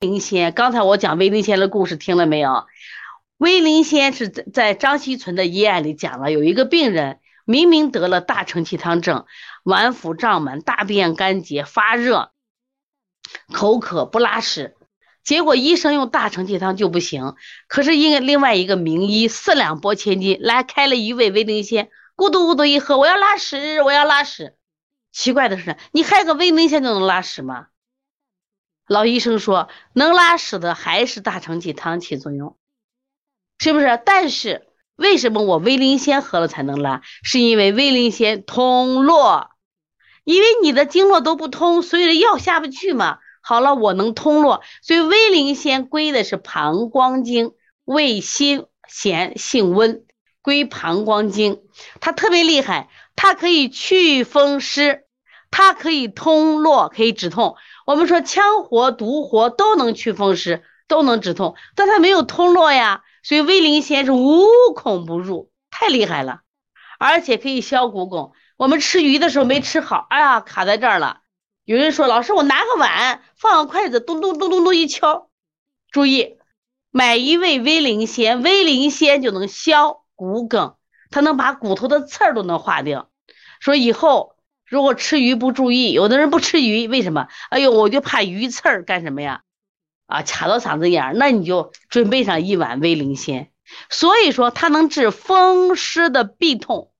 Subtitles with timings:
[0.00, 2.64] 灵仙，刚才我讲威灵仙的故事听了没有？
[3.36, 9.26] 威灵仙是在在张锡存的医案里讲了，有一个病人明明得了大承气汤症，
[9.62, 12.30] 脘腹胀满，大便干结，发热，
[13.52, 14.74] 口渴不拉屎。
[15.22, 17.34] 结果医生用大承气汤就不行，
[17.68, 24.54] 可是因为另外一个名医四两拨千斤来开了一味威灵仙，咕嘟咕嘟一喝，我要拉屎，我要拉屎。
[25.12, 27.66] 奇怪的是，你开个威灵仙就能拉屎吗？
[28.90, 32.56] 老医生说，能拉屎的还是大承气汤起作用，
[33.60, 34.02] 是不是？
[34.04, 37.00] 但是为什么我威灵仙喝了才能拉？
[37.22, 39.52] 是因为威灵仙通络，
[40.24, 43.18] 因为你的经络都不通，所以药下不去嘛。
[43.42, 47.52] 好了，我能通络，所以威灵仙归的是膀胱经，
[47.84, 50.04] 味辛咸，性温，
[50.42, 51.62] 归膀胱经。
[52.00, 55.04] 它特别厉害，它可以祛风湿，
[55.52, 57.54] 它可以通络，可以止痛。
[57.90, 63.02] 我们说羌活、独活都能祛风湿，都能止痛，但它没有通络呀。
[63.24, 66.42] 所以威灵仙是无孔不入，太厉害了，
[67.00, 68.30] 而且可以消骨梗。
[68.56, 71.22] 我们吃鱼的时候没吃好，哎呀，卡在这儿了。
[71.64, 75.28] 有人说：“老师，我拿个碗，放个筷子，咚咚咚咚咚一敲。”
[75.90, 76.38] 注意，
[76.92, 80.76] 买一味威灵仙，威灵仙就能消骨梗，
[81.10, 83.10] 它能把骨头的刺儿都能化掉。
[83.58, 84.36] 说以后
[84.70, 87.26] 如果吃鱼不注意，有的人不吃鱼，为什么？
[87.50, 89.42] 哎呦，我就怕鱼刺儿干什么呀？
[90.06, 93.50] 啊，卡到嗓子眼儿，那你就准备上一碗威灵仙。
[93.88, 96.92] 所以说，它能治风湿的痹痛。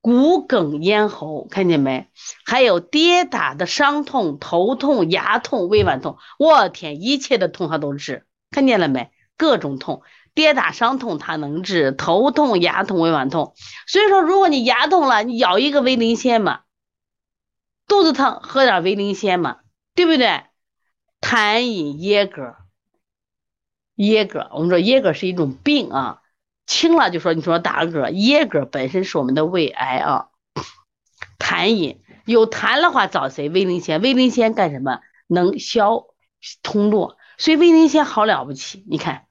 [0.00, 2.08] 骨梗咽喉，看见没？
[2.44, 9.10] 还有跌打的伤痛、头痛、牙痛、胃脘痛，我天，一切的痛它都治，看见了没？
[9.36, 10.02] 各种痛，
[10.34, 13.54] 跌打伤痛它能治，头痛、牙痛、胃脘痛。
[13.86, 16.64] 所以说，如果你牙痛了，你咬一个威灵仙嘛；
[17.86, 19.58] 肚子疼，喝点威灵仙嘛，
[19.94, 20.44] 对不对？
[21.20, 22.56] 痰饮椰格，
[23.96, 26.18] 椰格，我们说椰格是一种病啊。
[26.66, 30.28] 轻了就说你说打嗝，噎嗝本身是我们的胃癌啊。
[31.38, 33.48] 痰饮有痰的话找谁？
[33.48, 35.00] 威灵仙，威灵仙干什么？
[35.26, 36.06] 能消
[36.62, 38.84] 通络，所以威灵仙好了不起。
[38.88, 39.26] 你看，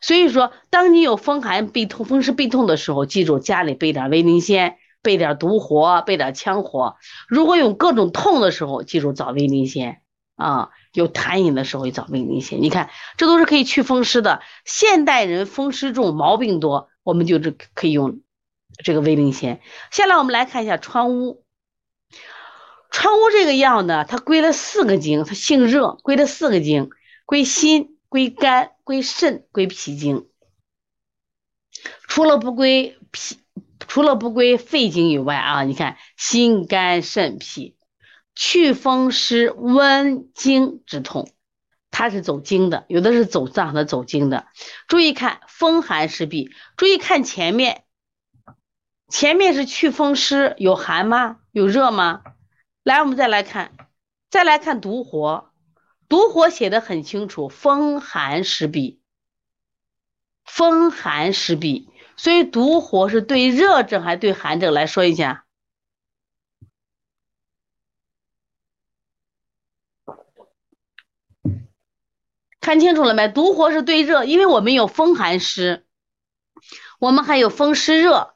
[0.00, 6.96] 所以说当你有风寒痹痛、风湿痹痛的时候，记住家里备点威灵仙，备点独活，备点羌活。
[7.28, 10.02] 如果有各种痛的时候，记住找威灵仙
[10.36, 10.70] 啊。
[10.92, 12.60] 有痰饮的时候，找威灵仙。
[12.62, 14.40] 你看，这都是可以祛风湿的。
[14.64, 18.22] 现代人风湿重，毛病多，我们就是可以用
[18.82, 19.60] 这个威灵仙。
[19.92, 21.44] 下来我们来看一下川乌。
[22.90, 26.90] 川乌这个药呢，它归了四个经，它性热，归了四个经，
[27.24, 30.28] 归心、归肝、归肾、归脾经。
[32.08, 33.38] 除了不归脾，
[33.78, 37.78] 除了不归肺经以外啊，你看心、肝、肾、脾。
[38.34, 41.30] 祛风湿、温经止痛，
[41.90, 44.46] 它是走经的，有的是走脏的，走经的。
[44.88, 47.84] 注意看风寒湿痹，注意看前面，
[49.08, 51.40] 前面是祛风湿，有寒吗？
[51.52, 52.22] 有热吗？
[52.82, 53.72] 来，我们再来看，
[54.30, 55.49] 再来看独活，
[56.10, 58.98] 独活写的很清楚，风寒湿痹，
[60.44, 64.74] 风寒湿痹，所以独活是对热症还是对寒症？
[64.74, 65.46] 来说一下。
[72.60, 73.28] 看清楚了没？
[73.28, 75.86] 独活是对热，因为我们有风寒湿，
[76.98, 78.34] 我们还有风湿热。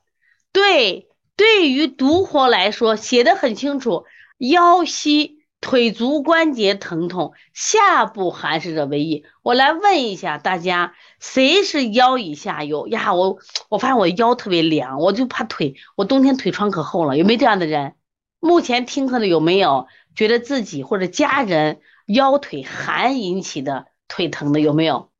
[0.52, 4.04] 对，对于独活来说，写的很清楚：
[4.38, 9.25] 腰膝腿足关节疼痛，下部寒湿者为宜。
[9.42, 13.14] 我来问一下大家，谁是腰以下有呀？
[13.14, 13.38] 我
[13.70, 17.16] 我发现我腰特别凉，我就怕腿，我冬天腿穿可厚了。
[17.16, 17.94] 有没有这样的人？
[18.41, 23.86] 目前听课的有没有觉得自己或者家人腰腿寒引起的？
[24.06, 25.10] 腿疼的有没有？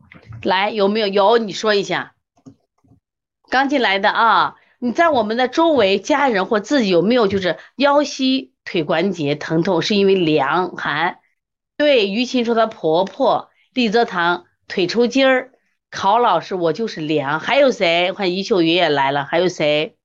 [0.43, 1.07] 来，有没有？
[1.07, 2.13] 有，你说一下。
[3.49, 11.19] 刚进来的啊，你在我们的周围，家人或自己有没有就是腰膝腿关节疼痛，是因为凉寒？
[11.77, 15.53] 对，于琴说她婆婆，李泽堂腿抽筋儿，
[15.91, 17.41] 考老师我就是凉。
[17.41, 18.13] 还有谁？
[18.13, 19.97] 看于秀云也来了，还有谁？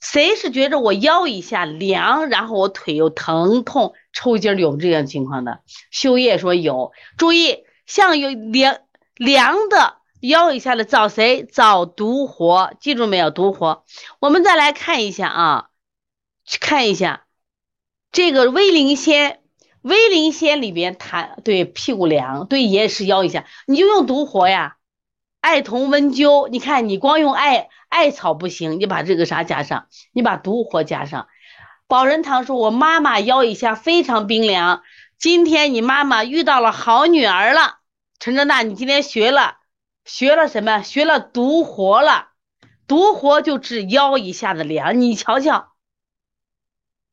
[0.00, 5.60] 谁是觉着我腰以下凉，然后我腿又疼痛抽筋儿，有这样情况的？
[5.90, 7.64] 秀叶说有，注意。
[7.86, 8.82] 像有凉
[9.16, 11.42] 凉的腰以下的找谁？
[11.42, 13.32] 找独活，记住没有？
[13.32, 13.84] 独活。
[14.20, 15.70] 我们再来看一下啊，
[16.44, 17.24] 去看一下
[18.12, 19.40] 这个威灵仙，
[19.82, 24.76] 威灵仙里边它对屁股凉，对也是腰以下，你就用独活呀。
[25.40, 31.28] 艾桐温灸，你看你光用艾艾草不行，你把这个啥加上，你把独活加上。
[31.86, 34.82] 保仁堂说，我妈妈腰以下非常冰凉。
[35.18, 37.78] 今天你妈妈遇到了好女儿了，
[38.18, 39.56] 陈正大，你今天学了
[40.04, 40.82] 学了什么？
[40.82, 42.28] 学了独活了，
[42.86, 45.69] 独活就治腰以下的凉，你瞧瞧，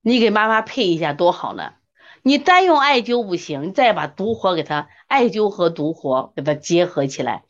[0.07, 1.74] 你给妈妈配一下多好呢。
[2.21, 7.44] 你单用艾灸不行，你再把独活给它艾灸和独活给它结合起来，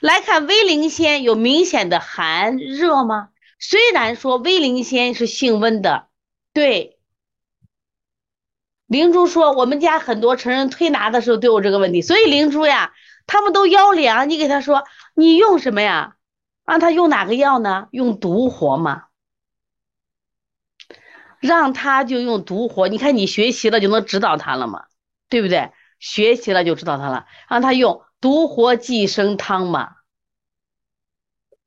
[0.00, 3.30] 来看威灵仙有明显的寒热吗？
[3.58, 6.08] 虽然说威灵仙是性温的，
[6.52, 6.98] 对。
[8.86, 12.92] 灵珠说我们家很多成人推拿的时候都有这个问题，所以灵珠呀，
[13.26, 16.16] 他们都腰凉，你给他说你用什么呀？
[16.66, 17.88] 让他用哪个药呢？
[17.90, 19.04] 用独活吗。
[21.42, 24.84] 让他就用独活，你看你学习了就能指导他了嘛，
[25.28, 25.72] 对不对？
[25.98, 29.90] 学习了就知道他了，让他用独活寄生汤嘛，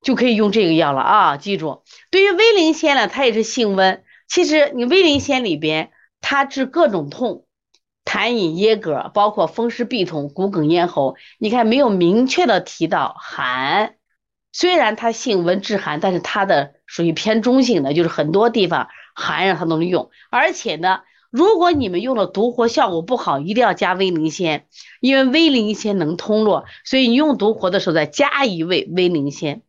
[0.00, 1.36] 就可以用这个药了啊！
[1.36, 4.02] 记住，对于威灵仙呢，它也是性温。
[4.26, 5.90] 其实你威灵仙里边，
[6.22, 7.44] 它治各种痛，
[8.04, 13.96] 痰饮噎膈，包括风湿痹痛、骨梗咽喉，你看没有明确的提到寒。
[14.52, 18.88] 虽然它性温治寒，但是它的属于偏中性的，就是很多地方。
[19.16, 24.66] 含让它能用，而且呢，如果你们用了独活效果不好，一定要加威灵仙，
[25.00, 29.62] 因为威灵仙能通络，所以你用独活的时候再加一味威灵仙。